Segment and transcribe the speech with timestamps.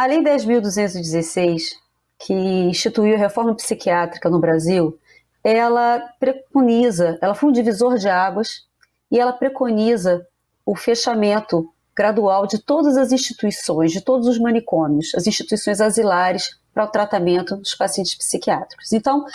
[0.00, 1.72] A Lei 10.216,
[2.18, 4.98] que instituiu a reforma psiquiátrica no Brasil,
[5.44, 8.66] ela preconiza, ela foi um divisor de águas
[9.12, 10.26] e ela preconiza
[10.64, 16.84] o fechamento gradual de todas as instituições, de todos os manicômios, as instituições asilares para
[16.84, 18.94] o tratamento dos pacientes psiquiátricos.
[18.94, 19.26] Então,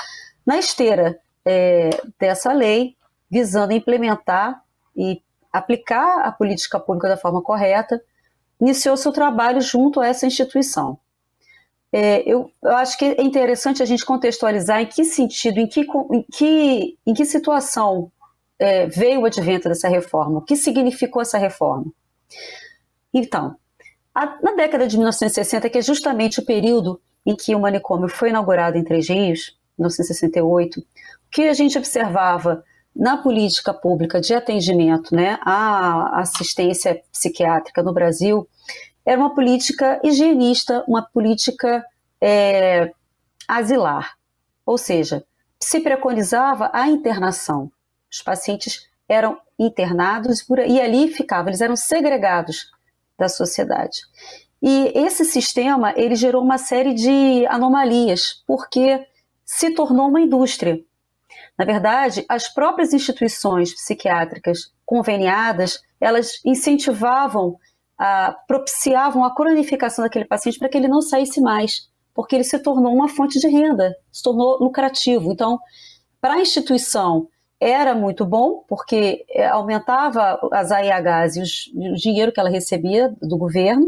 [0.44, 2.96] na esteira é, dessa lei,
[3.30, 4.64] visando implementar
[4.98, 5.22] e
[5.54, 8.02] aplicar a política pública da forma correta,
[8.60, 10.98] iniciou seu trabalho junto a essa instituição.
[11.92, 15.81] É, eu, eu, acho que é interessante a gente contextualizar em que sentido, em que,
[16.12, 18.12] em que, em que situação
[18.59, 21.86] é, veio o advento dessa reforma, o que significou essa reforma.
[23.14, 23.55] Então,
[24.14, 28.30] a, na década de 1960, que é justamente o período em que o manicômio foi
[28.30, 30.84] inaugurado em Três Rios, 1968, o
[31.31, 32.64] que a gente observava
[32.95, 38.48] na política pública de atendimento né, à assistência psiquiátrica no Brasil
[39.05, 41.86] era uma política higienista, uma política
[42.22, 42.91] é,
[43.48, 44.16] asilar.
[44.66, 45.23] Ou seja,
[45.59, 47.72] se preconizava a internação.
[48.11, 52.72] Os pacientes eram internados e ali ficavam, eles eram segregados
[53.17, 54.02] da sociedade.
[54.61, 59.05] E esse sistema ele gerou uma série de anomalias, porque
[59.45, 60.80] se tornou uma indústria.
[61.58, 67.58] Na verdade, as próprias instituições psiquiátricas conveniadas, elas incentivavam,
[67.98, 72.59] a, propiciavam a cronificação daquele paciente para que ele não saísse mais, porque ele se
[72.59, 75.31] tornou uma fonte de renda, se tornou lucrativo.
[75.31, 75.59] Então,
[76.20, 77.28] para a instituição
[77.59, 83.16] era muito bom, porque é, aumentava as AIHs e os, o dinheiro que ela recebia
[83.22, 83.88] do governo.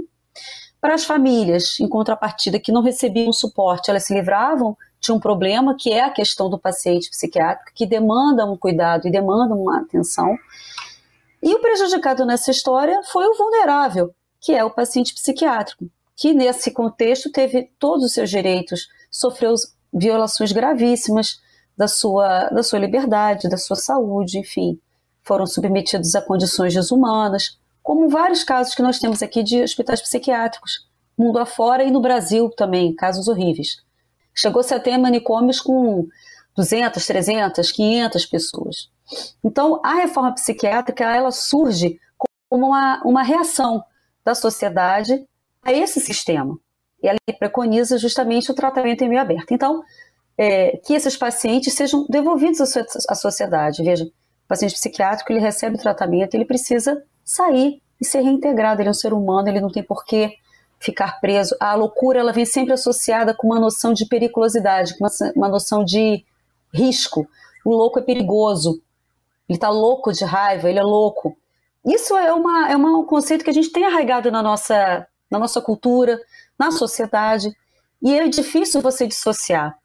[0.80, 4.78] Para as famílias, em contrapartida, que não recebiam suporte, elas se livravam
[5.12, 9.54] um problema que é a questão do paciente psiquiátrico, que demanda um cuidado e demanda
[9.54, 10.38] uma atenção.
[11.42, 16.72] E o prejudicado nessa história foi o vulnerável, que é o paciente psiquiátrico, que nesse
[16.72, 19.54] contexto teve todos os seus direitos, sofreu
[19.94, 21.40] violações gravíssimas
[21.78, 24.80] da sua, da sua liberdade, da sua saúde, enfim,
[25.24, 30.88] foram submetidos a condições desumanas, como vários casos que nós temos aqui de hospitais psiquiátricos,
[31.18, 33.82] mundo afora e no Brasil também, casos horríveis.
[34.38, 36.08] Chegou-se a ter manicômios com
[36.56, 38.90] 200, 300, 500 pessoas.
[39.44, 42.00] Então, a reforma psiquiátrica ela surge
[42.48, 43.84] como uma, uma reação
[44.24, 45.26] da sociedade
[45.64, 46.58] a esse sistema.
[47.02, 49.52] E ela preconiza justamente o tratamento em meio aberto.
[49.52, 49.84] Então,
[50.38, 53.84] é, que esses pacientes sejam devolvidos à, à sociedade.
[53.84, 58.82] Veja, o paciente psiquiátrico ele recebe o tratamento, ele precisa sair e ser reintegrado.
[58.82, 60.38] Ele é um ser humano, ele não tem por que
[60.80, 61.56] ficar preso.
[61.60, 66.24] A loucura ela vem sempre associada com uma noção de periculosidade, com uma, noção de
[66.74, 67.28] risco.
[67.66, 68.82] O louco é perigoso.
[69.50, 71.38] Ele está louco de raiva, ele é louco.
[71.86, 75.40] Isso é, uma, é uma, um conceito que a gente tem arraigado na nossa, na
[75.40, 76.20] nossa cultura,
[76.60, 77.50] na sociedade,
[78.02, 79.78] e é difícil você dissociar.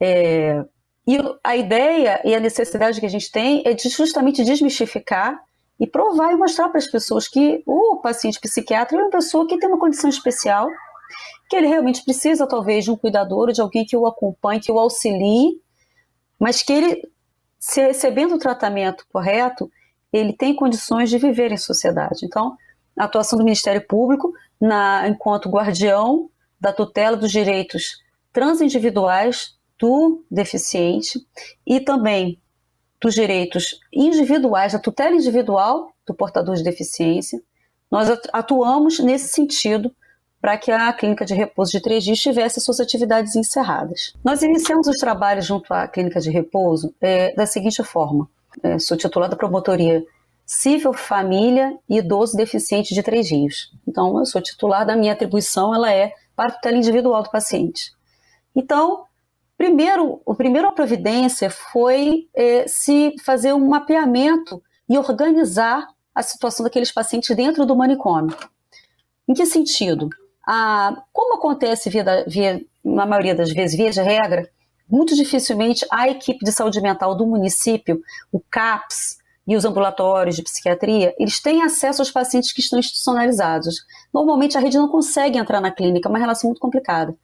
[0.00, 0.64] É,
[1.06, 5.40] e a ideia e a necessidade que a gente tem é de justamente desmistificar
[5.82, 9.58] e provar e mostrar para as pessoas que o paciente psiquiátrico é uma pessoa que
[9.58, 10.68] tem uma condição especial,
[11.50, 14.78] que ele realmente precisa talvez de um cuidador, de alguém que o acompanhe, que o
[14.78, 15.60] auxilie,
[16.38, 17.10] mas que ele,
[17.58, 19.68] se recebendo o tratamento correto,
[20.12, 22.24] ele tem condições de viver em sociedade.
[22.24, 22.56] Então,
[22.96, 28.00] a atuação do Ministério Público, na, enquanto guardião da tutela dos direitos
[28.32, 31.18] transindividuais do deficiente
[31.66, 32.40] e também
[33.02, 37.42] dos direitos individuais, da tutela individual do portador de deficiência.
[37.90, 39.92] Nós atuamos nesse sentido
[40.40, 44.14] para que a clínica de repouso de três dias tivesse suas atividades encerradas.
[44.24, 48.28] Nós iniciamos os trabalhos junto à clínica de repouso é, da seguinte forma:
[48.62, 50.04] é, sou titular da promotoria
[50.46, 53.72] Civil Família e Idoso Deficiente de Três Rios.
[53.86, 57.92] Então, eu sou titular da minha atribuição, ela é para a tutela individual do paciente.
[58.54, 59.04] Então,
[59.62, 66.90] Primeiro, a primeira providência foi é, se fazer um mapeamento e organizar a situação daqueles
[66.90, 68.36] pacientes dentro do manicômio.
[69.28, 70.10] Em que sentido?
[70.44, 74.50] Ah, como acontece via, via, na maioria das vezes, via de regra,
[74.90, 78.02] muito dificilmente a equipe de saúde mental do município,
[78.32, 83.76] o CAPS e os ambulatórios de psiquiatria, eles têm acesso aos pacientes que estão institucionalizados.
[84.12, 87.16] Normalmente a rede não consegue entrar na clínica, é uma relação muito complicada.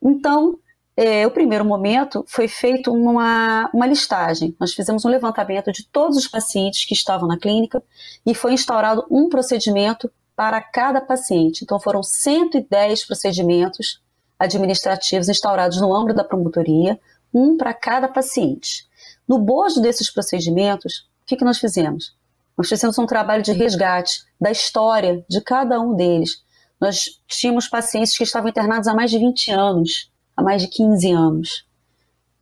[0.00, 0.56] Então,
[0.96, 4.54] é, o primeiro momento foi feito uma, uma listagem.
[4.60, 7.82] Nós fizemos um levantamento de todos os pacientes que estavam na clínica
[8.24, 11.64] e foi instaurado um procedimento para cada paciente.
[11.64, 14.02] Então foram 110 procedimentos
[14.38, 16.98] administrativos instaurados no âmbito da promotoria,
[17.32, 18.86] um para cada paciente.
[19.26, 22.14] No bojo desses procedimentos, o que, que nós fizemos?
[22.56, 26.42] Nós fizemos um trabalho de resgate da história de cada um deles.
[26.80, 31.10] nós tínhamos pacientes que estavam internados há mais de 20 anos, há mais de 15
[31.10, 31.66] anos.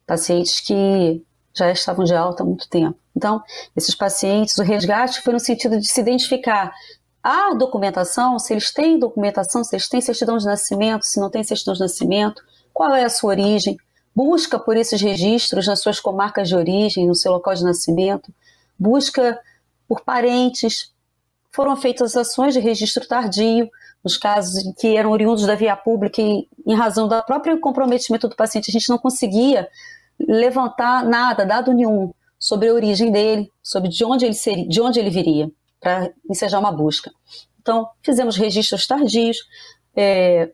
[0.06, 1.23] Pacientes que
[1.55, 2.99] já estavam de alta há muito tempo.
[3.15, 3.43] Então,
[3.77, 6.73] esses pacientes, o resgate foi no sentido de se identificar
[7.23, 11.44] a documentação, se eles têm documentação, se eles têm certidão de nascimento, se não têm
[11.44, 12.43] certidão de nascimento,
[12.73, 13.77] qual é a sua origem,
[14.15, 18.33] busca por esses registros nas suas comarcas de origem, no seu local de nascimento,
[18.79, 19.39] busca
[19.87, 20.93] por parentes.
[21.53, 23.71] Foram feitas ações de registro tardio,
[24.05, 28.29] nos casos em que eram oriundos da via pública e, em razão do próprio comprometimento
[28.29, 29.69] do paciente, a gente não conseguia
[30.19, 34.99] levantar nada, dado nenhum, sobre a origem dele, sobre de onde ele seria, de onde
[34.99, 35.51] ele viria,
[35.81, 37.11] para ensejar uma busca.
[37.61, 39.39] Então, fizemos registros tardios,
[39.95, 40.51] é,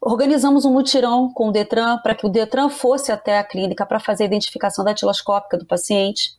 [0.00, 4.00] organizamos um mutirão com o Detran para que o Detran fosse até a clínica para
[4.00, 6.32] fazer a identificação datiloscópica do paciente,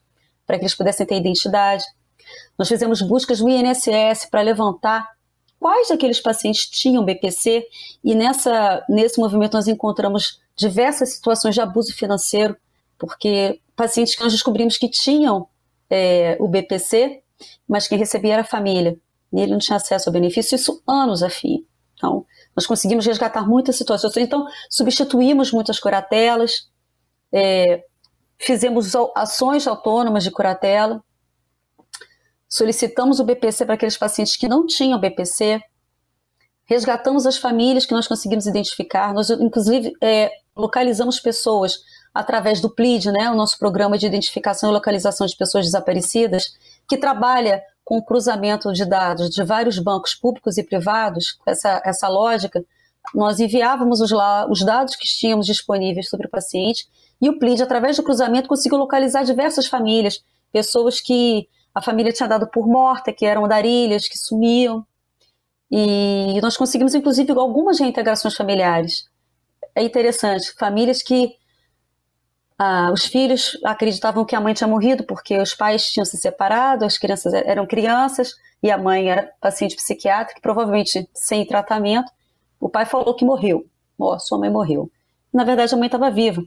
[0.48, 1.84] para que eles pudessem ter identidade.
[2.58, 5.08] Nós fizemos buscas no INSS para levantar
[5.60, 7.68] quais daqueles pacientes tinham BPC
[8.04, 12.56] e nessa, nesse movimento nós encontramos diversas situações de abuso financeiro,
[12.98, 15.48] porque pacientes que nós descobrimos que tinham
[15.90, 17.22] é, o BPC,
[17.68, 18.98] mas quem recebia era a família,
[19.32, 21.66] e ele não tinha acesso ao benefício, isso anos a fio.
[21.96, 24.16] Então, nós conseguimos resgatar muitas situações.
[24.18, 26.70] Então, substituímos muitas curatelas,
[27.32, 27.84] é,
[28.38, 31.04] fizemos ações autônomas de curatela,
[32.50, 35.62] solicitamos o BPC para aqueles pacientes que não tinham BPC,
[36.66, 41.80] resgatamos as famílias que nós conseguimos identificar, nós, inclusive, é, localizamos pessoas
[42.14, 46.58] através do PLID, né, o nosso programa de identificação e localização de pessoas desaparecidas,
[46.88, 52.08] que trabalha com o cruzamento de dados de vários bancos públicos e privados, essa, essa
[52.08, 52.64] lógica,
[53.14, 54.12] nós enviávamos os,
[54.50, 56.88] os dados que tínhamos disponíveis sobre o paciente
[57.22, 62.28] e o PLID, através do cruzamento, conseguiu localizar diversas famílias, pessoas que a família tinha
[62.28, 64.86] dado por morta, que eram darilhas, que sumiam.
[65.72, 69.08] E nós conseguimos, inclusive, algumas reintegrações familiares.
[69.76, 71.36] É interessante, famílias que
[72.58, 76.84] ah, os filhos acreditavam que a mãe tinha morrido porque os pais tinham se separado,
[76.84, 82.12] as crianças eram crianças e a mãe era paciente psiquiátrica, provavelmente sem tratamento.
[82.60, 83.66] O pai falou que morreu.
[83.98, 84.92] Ó, oh, sua mãe morreu.
[85.32, 86.44] Na verdade, a mãe estava viva.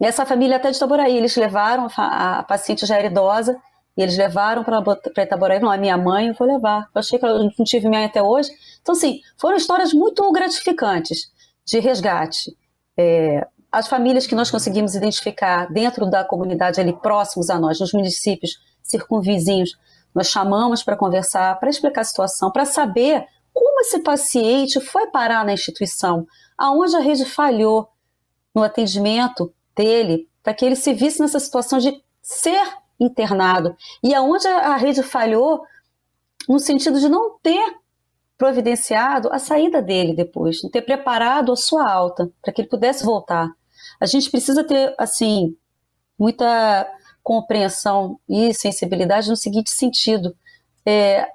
[0.00, 3.60] E essa família até de Itaboraí, eles levaram, a, a paciente já era idosa,
[3.98, 6.88] e eles levaram para Itaboraí, não, é minha mãe, eu vou levar.
[6.94, 8.48] Eu achei que eu não tive mãe até hoje.
[8.80, 11.32] Então, assim, foram histórias muito gratificantes
[11.66, 12.56] de resgate.
[12.96, 17.92] É, as famílias que nós conseguimos identificar dentro da comunidade ali próximos a nós, nos
[17.92, 19.76] municípios circunvizinhos,
[20.14, 25.44] nós chamamos para conversar, para explicar a situação, para saber como esse paciente foi parar
[25.44, 26.24] na instituição,
[26.56, 27.88] aonde a rede falhou
[28.54, 32.62] no atendimento dele, para que ele se visse nessa situação de ser
[32.98, 33.76] internado.
[34.02, 35.62] E aonde a rede falhou,
[36.48, 37.76] no sentido de não ter
[38.36, 43.04] providenciado a saída dele depois, não ter preparado a sua alta para que ele pudesse
[43.04, 43.50] voltar.
[44.00, 45.56] A gente precisa ter, assim,
[46.18, 46.88] muita
[47.22, 50.34] compreensão e sensibilidade no seguinte sentido:
[50.86, 51.28] é,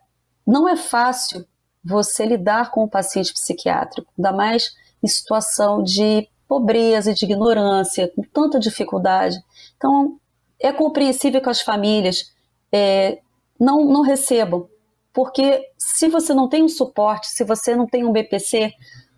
[0.47, 1.45] não é fácil
[1.83, 4.73] você lidar com o paciente psiquiátrico, ainda mais
[5.03, 9.37] em situação de pobreza e de ignorância, com tanta dificuldade.
[9.75, 10.19] Então,
[10.63, 12.31] é compreensível que as famílias
[12.71, 13.19] é,
[13.59, 14.67] não, não recebam,
[15.13, 18.71] porque se você não tem um suporte, se você não tem um BPC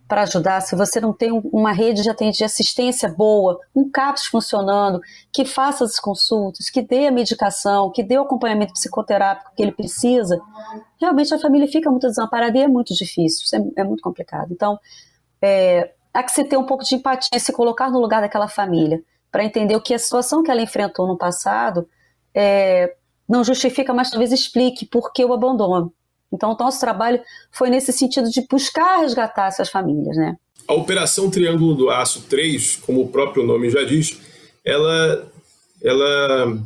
[0.07, 4.99] para ajudar, se você não tem uma rede de, assistência boa, um CAPS funcionando,
[5.31, 9.71] que faça as consultas, que dê a medicação, que dê o acompanhamento psicoterápico que ele
[9.71, 10.39] precisa,
[10.99, 13.45] realmente a família fica muito desamparada e é muito difícil,
[13.77, 14.51] é, é muito complicado.
[14.51, 14.77] Então,
[15.41, 19.01] é, há que se ter um pouco de empatia, se colocar no lugar daquela família
[19.35, 21.85] para entender o que a situação que ela enfrentou no passado
[22.33, 22.95] é,
[23.27, 25.91] não justifica, mas talvez explique por que o abandono.
[26.31, 30.37] Então, o nosso trabalho foi nesse sentido de buscar resgatar essas famílias, né?
[30.65, 34.17] A Operação Triângulo do Aço 3, como o próprio nome já diz,
[34.63, 35.29] ela,
[35.83, 36.57] ela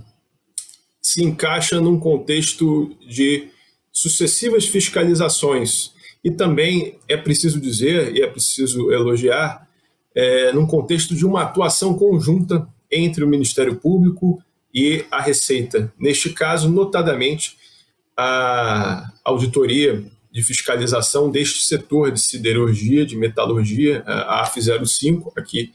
[1.02, 3.48] se encaixa num contexto de
[3.92, 5.92] sucessivas fiscalizações.
[6.24, 9.68] E também é preciso dizer, e é preciso elogiar,
[10.16, 14.42] é, num contexto de uma atuação conjunta entre o Ministério Público
[14.74, 15.92] e a Receita.
[16.00, 17.58] Neste caso, notadamente,
[18.18, 25.74] a auditoria de fiscalização deste setor de siderurgia, de metalurgia, a AF05, aqui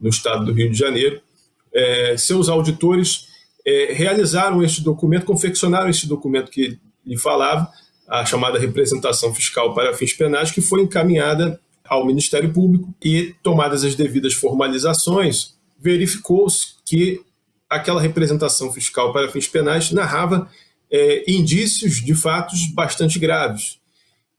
[0.00, 1.20] no estado do Rio de Janeiro.
[1.72, 3.28] É, seus auditores
[3.66, 7.68] é, realizaram este documento, confeccionaram esse documento que lhe falava,
[8.08, 13.84] a chamada representação fiscal para fins penais, que foi encaminhada ao Ministério Público e, tomadas
[13.84, 17.20] as devidas formalizações, verificou-se que
[17.68, 20.48] aquela representação fiscal para fins penais narrava
[20.90, 23.80] é, indícios de fatos bastante graves.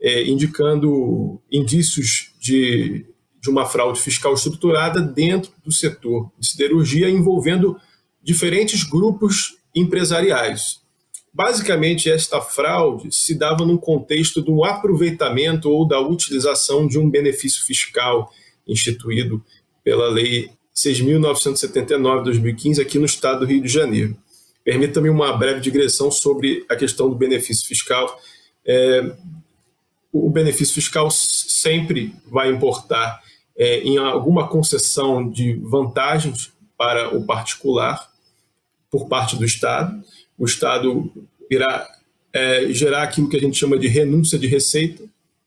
[0.01, 3.05] é, indicando indícios de,
[3.39, 7.79] de uma fraude fiscal estruturada dentro do setor de siderurgia, envolvendo
[8.22, 10.81] diferentes grupos empresariais.
[11.34, 17.66] Basicamente, esta fraude se dava num contexto do aproveitamento ou da utilização de um benefício
[17.66, 18.30] fiscal
[18.68, 19.42] instituído
[19.84, 24.18] pela Lei 6.979-2015 aqui no estado do Rio de Janeiro.
[24.64, 28.20] Permita-me uma breve digressão sobre a questão do benefício fiscal.
[28.66, 29.16] É,
[30.12, 33.22] o benefício fiscal sempre vai importar
[33.58, 38.12] é, em alguma concessão de vantagens para o particular
[38.90, 40.04] por parte do Estado.
[40.42, 41.08] O Estado
[41.52, 41.88] irá
[42.34, 45.04] é, gerar aquilo que a gente chama de renúncia de receita,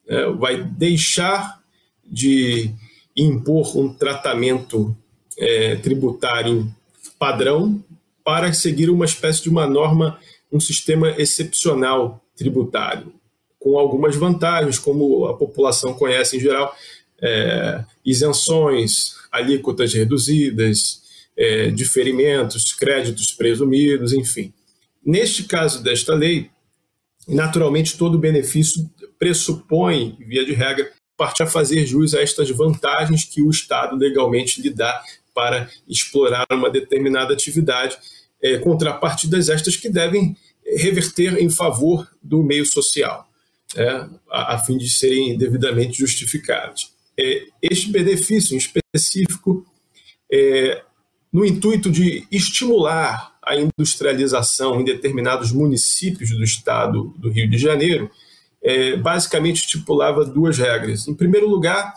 [0.07, 1.61] é, vai deixar
[2.07, 2.71] de
[3.17, 4.97] impor um tratamento
[5.37, 6.73] é, tributário
[7.19, 7.83] padrão
[8.23, 10.17] para seguir uma espécie de uma norma,
[10.53, 13.13] um sistema excepcional tributário,
[13.59, 16.73] com algumas vantagens, como a população conhece em geral,
[17.21, 21.03] é, isenções, alíquotas reduzidas,
[21.37, 24.53] é, diferimentos, créditos presumidos, enfim.
[25.04, 26.50] Neste caso desta lei,
[27.28, 33.42] naturalmente todo benefício pressupõe, via de regra, parte a fazer jus a estas vantagens que
[33.42, 35.02] o Estado legalmente lhe dá
[35.34, 37.96] para explorar uma determinada atividade,
[38.42, 40.37] é, contrapartidas estas que devem
[40.76, 43.28] reverter em favor do meio social,
[43.76, 43.88] é,
[44.30, 46.92] a, a, fim de serem devidamente justificados.
[47.18, 49.66] É, este benefício em específico,
[50.32, 50.82] é,
[51.32, 58.11] no intuito de estimular a industrialização em determinados municípios do estado do Rio de Janeiro,
[58.63, 61.07] é, basicamente estipulava duas regras.
[61.07, 61.95] Em primeiro lugar,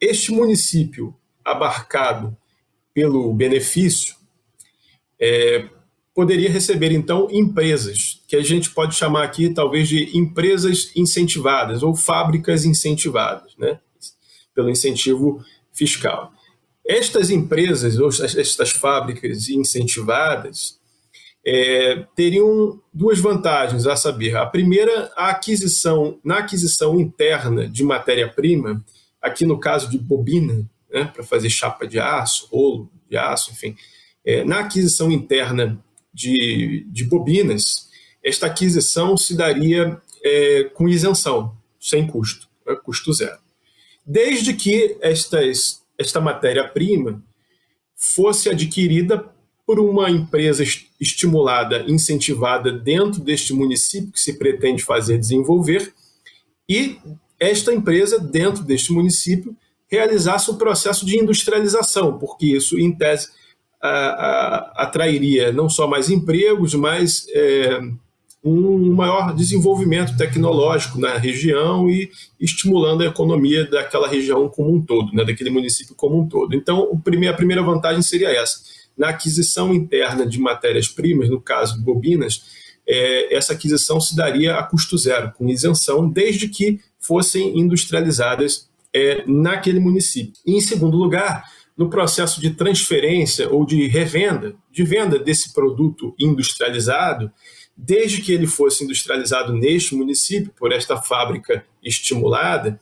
[0.00, 2.36] este município abarcado
[2.94, 4.14] pelo benefício,
[5.18, 5.68] é,
[6.14, 11.94] poderia receber então empresas, que a gente pode chamar aqui talvez de empresas incentivadas ou
[11.94, 13.80] fábricas incentivadas, né?
[14.54, 16.32] pelo incentivo fiscal.
[16.84, 20.78] Estas empresas, ou estas fábricas incentivadas,
[21.44, 24.36] é, teriam duas vantagens a saber.
[24.36, 28.84] A primeira, a aquisição, na aquisição interna de matéria-prima,
[29.20, 33.74] aqui no caso de bobina, né, para fazer chapa de aço, rolo de aço, enfim.
[34.24, 35.82] É, na aquisição interna
[36.14, 37.88] de, de bobinas,
[38.22, 43.38] esta aquisição se daria é, com isenção, sem custo, né, custo zero.
[44.06, 47.22] Desde que estas, esta matéria-prima
[47.96, 49.31] fosse adquirida
[49.72, 50.62] por uma empresa
[51.00, 55.94] estimulada, incentivada dentro deste município que se pretende fazer desenvolver,
[56.68, 56.98] e
[57.40, 59.56] esta empresa, dentro deste município,
[59.90, 63.30] realizasse um processo de industrialização, porque isso, em tese,
[63.80, 67.80] atrairia não só mais empregos, mas é,
[68.44, 75.14] um maior desenvolvimento tecnológico na região e estimulando a economia daquela região como um todo,
[75.14, 76.54] né, daquele município como um todo.
[76.54, 78.81] Então, o a primeira vantagem seria essa.
[78.96, 82.42] Na aquisição interna de matérias-primas, no caso de bobinas,
[82.86, 89.24] é, essa aquisição se daria a custo zero, com isenção, desde que fossem industrializadas é,
[89.26, 90.34] naquele município.
[90.46, 91.44] E, em segundo lugar,
[91.76, 97.30] no processo de transferência ou de revenda, de venda desse produto industrializado,
[97.76, 102.78] desde que ele fosse industrializado neste município, por esta fábrica estimulada,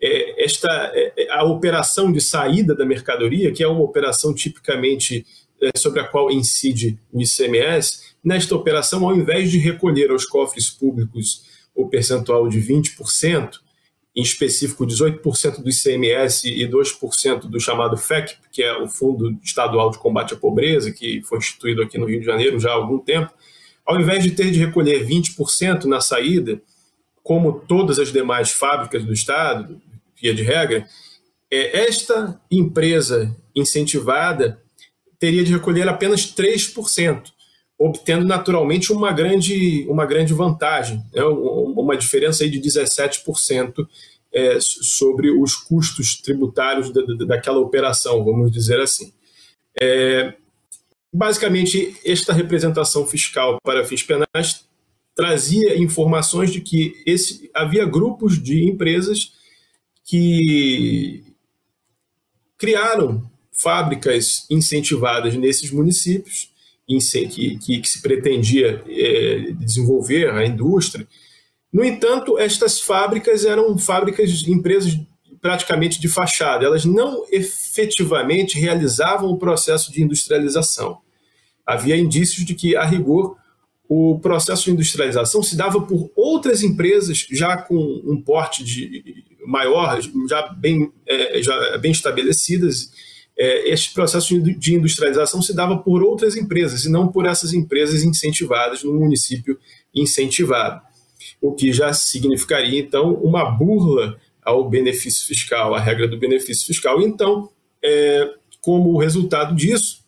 [0.00, 5.26] é, esta, é, a operação de saída da mercadoria, que é uma operação tipicamente é,
[5.76, 11.44] sobre a qual incide o ICMS, nesta operação, ao invés de recolher aos cofres públicos
[11.74, 13.50] o percentual de 20%,
[14.16, 19.90] em específico 18% do ICMS e 2% do chamado FEC, que é o Fundo Estadual
[19.90, 22.98] de Combate à Pobreza, que foi instituído aqui no Rio de Janeiro já há algum
[22.98, 23.32] tempo,
[23.84, 26.60] ao invés de ter de recolher 20% na saída,
[27.22, 29.80] como todas as demais fábricas do Estado,
[30.20, 30.86] via de regra,
[31.50, 34.60] é, esta empresa incentivada
[35.18, 37.36] teria de recolher apenas 3%
[37.78, 41.22] obtendo naturalmente uma grande, uma grande vantagem, né?
[41.24, 43.86] uma diferença aí de 17%
[44.32, 49.12] é, sobre os custos tributários da, daquela operação, vamos dizer assim.
[49.78, 50.34] É,
[51.12, 54.64] basicamente, esta representação fiscal para fins penais
[55.14, 59.32] trazia informações de que esse, havia grupos de empresas
[60.04, 61.24] que
[62.58, 66.50] criaram fábricas incentivadas nesses municípios
[66.86, 71.06] que, que, que se pretendia é, desenvolver a indústria.
[71.72, 74.98] No entanto, estas fábricas eram fábricas, empresas
[75.40, 80.98] praticamente de fachada, elas não efetivamente realizavam o processo de industrialização.
[81.64, 83.36] Havia indícios de que, a rigor,
[83.88, 90.00] o processo de industrialização se dava por outras empresas já com um porte de maior,
[90.28, 92.90] já bem, é, já bem estabelecidas.
[93.38, 98.02] É, este processo de industrialização se dava por outras empresas e não por essas empresas
[98.02, 99.58] incentivadas no município
[99.94, 100.80] incentivado,
[101.40, 107.02] o que já significaria então uma burla ao benefício fiscal, à regra do benefício fiscal.
[107.02, 107.50] Então,
[107.84, 110.04] é, como resultado disso,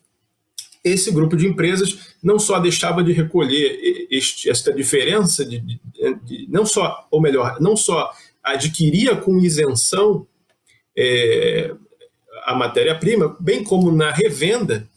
[0.83, 5.81] esse grupo de empresas não só deixava de recolher este, esta diferença, de, de,
[6.25, 8.11] de, não só, ou melhor, não só
[8.43, 10.27] adquiria com isenção
[10.97, 11.75] é,
[12.45, 14.89] a matéria-prima, bem como na revenda,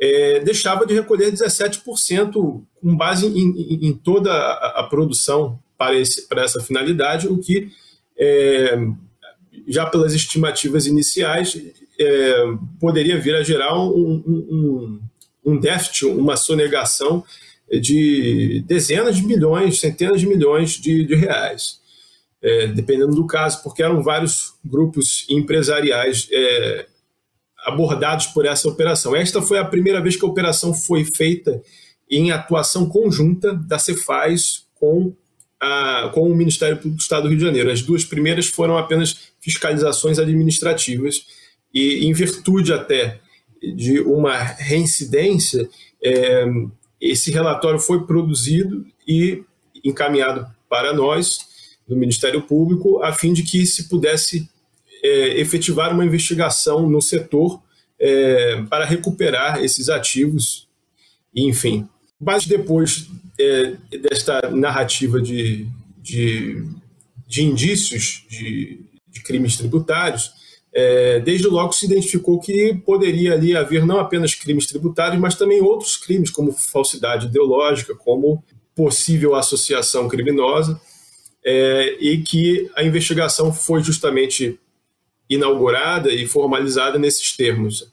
[0.00, 6.26] é, deixava de recolher 17% com base em, em, toda a, a produção para, esse,
[6.26, 7.70] para, essa finalidade, o que,
[8.18, 8.78] é,
[9.68, 11.60] já pelas estimativas iniciais,
[11.98, 12.34] é,
[12.80, 15.00] poderia vir a gerar um, um,
[15.44, 17.22] um déficit, uma sonegação
[17.70, 21.79] de dezenas de milhões, centenas de milhões de, de reais.
[22.42, 26.86] É, dependendo do caso, porque eram vários grupos empresariais é,
[27.66, 29.14] abordados por essa operação.
[29.14, 31.62] Esta foi a primeira vez que a operação foi feita
[32.10, 35.14] em atuação conjunta da Cefaz com,
[35.60, 37.70] a, com o Ministério Público do Estado do Rio de Janeiro.
[37.70, 41.26] As duas primeiras foram apenas fiscalizações administrativas
[41.72, 43.20] e, em virtude até
[43.62, 45.68] de uma reincidência,
[46.02, 46.46] é,
[47.00, 49.44] esse relatório foi produzido e
[49.84, 51.49] encaminhado para nós,
[51.90, 54.48] do Ministério Público, a fim de que se pudesse
[55.02, 57.60] é, efetivar uma investigação no setor
[57.98, 60.68] é, para recuperar esses ativos,
[61.34, 61.88] enfim.
[62.20, 63.08] Mas depois
[63.40, 65.66] é, desta narrativa de,
[66.00, 66.64] de,
[67.26, 70.30] de indícios de, de crimes tributários,
[70.72, 75.60] é, desde logo se identificou que poderia ali haver não apenas crimes tributários, mas também
[75.60, 78.44] outros crimes, como falsidade ideológica, como
[78.76, 80.80] possível associação criminosa,
[81.44, 84.58] é, e que a investigação foi justamente
[85.28, 87.90] inaugurada e formalizada nesses termos.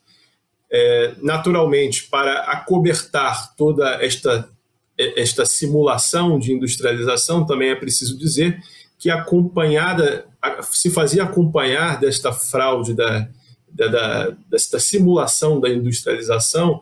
[0.69, 4.49] É, naturalmente, para acobertar toda esta,
[4.97, 8.59] esta simulação de industrialização, também é preciso dizer
[8.99, 10.25] que acompanhada
[10.63, 13.27] se fazia acompanhar desta fraude, da,
[13.69, 16.81] da, da, desta simulação da industrialização,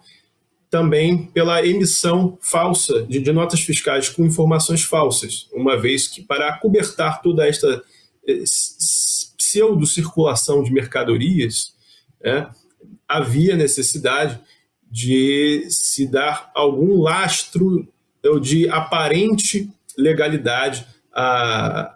[0.76, 6.50] também pela emissão falsa de, de, notas fiscais com informações falsas, uma vez que para
[6.50, 7.82] acobertar toda esta
[8.28, 8.44] eh,
[9.38, 11.74] pseudo-circulação de mercadorias,
[12.22, 12.46] é,
[13.08, 14.38] havia necessidade
[14.92, 17.88] de se dar algum lastro
[18.42, 21.96] de aparente legalidade a,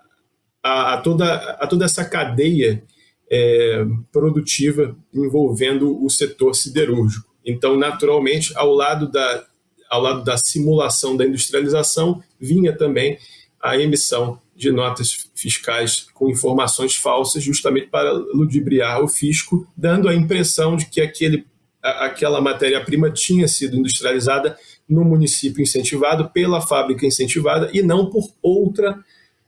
[0.63, 2.81] a, a, toda, a toda essa cadeia
[3.29, 7.28] é, produtiva envolvendo o setor siderúrgico.
[7.49, 9.45] Então, naturalmente, ao lado da,
[9.89, 13.17] ao lado da simulação da industrialização, vinha também
[13.61, 20.15] a emissão de notas fiscais com informações falsas, justamente para ludibriar o fisco, dando a
[20.15, 21.45] impressão de que aquele,
[21.81, 24.57] aquela matéria-prima tinha sido industrializada
[24.87, 29.03] no município incentivado, pela fábrica incentivada, e não por outra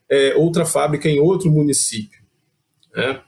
[0.10, 2.22] é, outra fábrica em outro município.
[2.94, 3.22] Né?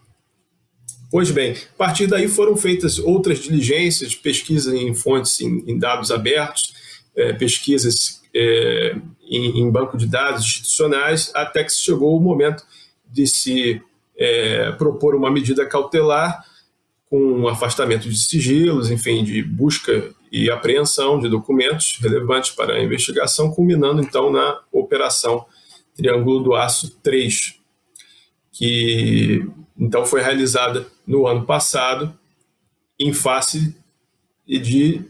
[1.14, 6.10] Pois bem, a partir daí foram feitas outras diligências, pesquisas em fontes, em, em dados
[6.10, 6.74] abertos,
[7.16, 12.64] é, pesquisas é, em, em, banco de dados institucionais, até que chegou o momento
[13.08, 13.80] de se
[14.18, 16.44] é, propor uma medida cautelar
[17.08, 22.84] com um afastamento de sigilos, enfim, de busca e apreensão de documentos relevantes para a
[22.84, 25.46] investigação, culminando então na operação
[25.96, 27.60] Triângulo do Aço 3,
[28.54, 29.46] que
[29.78, 32.18] então foi realizada no ano passado
[32.98, 33.76] em face
[34.48, 35.02] de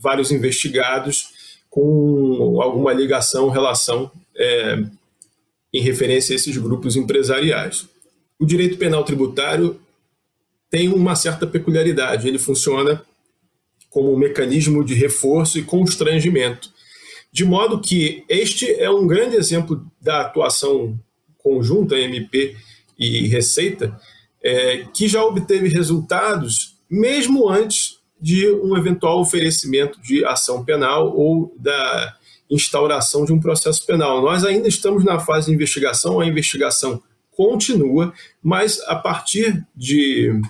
[0.00, 4.82] vários investigados com alguma ligação, relação é,
[5.72, 7.86] em referência a esses grupos empresariais.
[8.38, 9.78] O direito penal tributário
[10.70, 13.04] tem uma certa peculiaridade, ele funciona
[13.90, 16.72] como um mecanismo de reforço e constrangimento
[17.34, 20.96] de modo que este é um grande exemplo da atuação
[21.36, 22.56] conjunta MP
[22.98, 23.98] e Receita,
[24.42, 31.54] é, que já obteve resultados mesmo antes de um eventual oferecimento de ação penal ou
[31.58, 32.16] da
[32.50, 34.22] instauração de um processo penal.
[34.22, 37.02] Nós ainda estamos na fase de investigação, a investigação
[37.32, 40.40] continua, mas a partir de,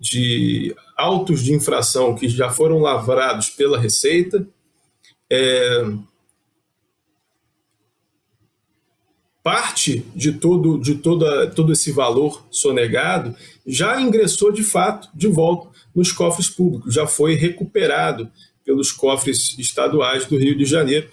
[0.00, 4.46] de autos de infração que já foram lavrados pela Receita,
[5.30, 5.84] é,
[9.46, 13.32] parte de todo, de toda, todo esse valor sonegado
[13.64, 18.28] já ingressou de fato de volta nos cofres públicos, já foi recuperado
[18.64, 21.08] pelos cofres estaduais do Rio de Janeiro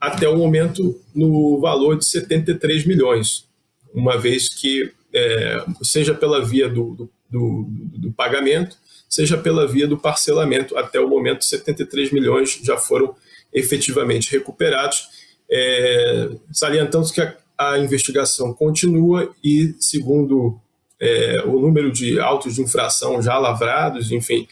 [0.00, 3.46] até o momento no valor de 73 milhões,
[3.94, 8.76] uma vez que, é, seja pela via do, do, do, pagamento,
[9.08, 13.14] seja pela via do parcelamento, até o momento 73 milhões já foram
[13.52, 15.16] efetivamente recuperados.
[15.50, 20.58] É, salientando que a, a, investigação continua e, segundo
[21.00, 24.46] é, o número de autos de infração já lavrados, enfim,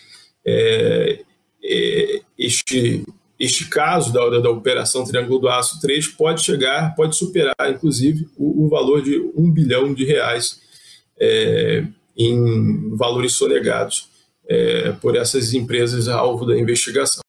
[0.45, 1.21] é,
[1.63, 3.05] é este
[3.39, 8.27] este caso da, da, da, Operação Triângulo do Aço 3 pode chegar, pode superar, inclusive,
[8.37, 10.59] o, o valor de um bilhão de reais
[11.21, 11.85] é,
[12.17, 14.09] em valores sonegados
[14.49, 17.23] é, por essas empresas alvo da investigação.